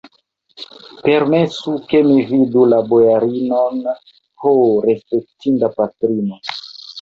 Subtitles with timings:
[1.07, 3.77] Permesu, ke mi vidu la bojarinon,
[4.45, 4.55] ho,
[4.87, 6.43] respektinda patrino!